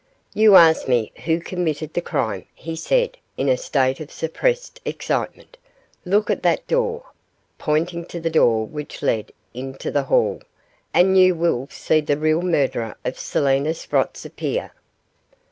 [0.33, 5.59] 'You asked me who committed the crime,' he said, in a state of suppressed excitement;
[6.05, 7.11] 'look at that door,'
[7.59, 10.41] pointing to the door which led into the hall,
[10.91, 14.71] 'and you will see the real murderer of Selina Sprotts appear.